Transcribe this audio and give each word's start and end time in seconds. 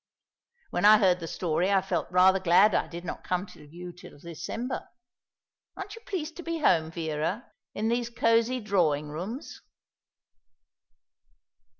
When 0.71 0.83
I 0.83 0.97
heard 0.97 1.19
the 1.19 1.27
story 1.27 1.71
I 1.71 1.83
felt 1.83 2.09
rather 2.09 2.39
glad 2.39 2.73
I 2.73 2.87
did 2.87 3.05
not 3.05 3.23
come 3.23 3.45
to 3.45 3.67
you 3.67 3.93
till 3.93 4.17
December. 4.17 4.89
Aren't 5.77 5.95
you 5.95 6.01
pleased 6.07 6.35
to 6.37 6.41
be 6.41 6.57
home, 6.57 6.89
Vera, 6.89 7.51
in 7.75 7.87
these 7.87 8.09
cosy 8.09 8.59
drawing 8.59 9.09
rooms?" 9.09 9.61